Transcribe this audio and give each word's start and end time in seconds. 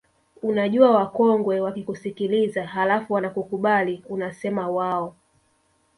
Unajua 0.41 0.91
wakongwe 0.91 1.59
wakikusikiliza 1.59 2.67
halafu 2.67 3.13
wanakukubali 3.13 4.03
unasema 4.09 4.69
waoo 4.69 5.13